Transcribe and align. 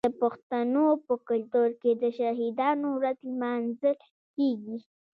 د 0.07 0.09
پښتنو 0.21 0.85
په 1.05 1.13
کلتور 1.29 1.69
کې 1.81 1.91
د 2.03 2.03
شهیدانو 2.19 2.87
ورځ 2.99 3.17
لمانځل 3.31 3.97
کیږي. 4.35 4.77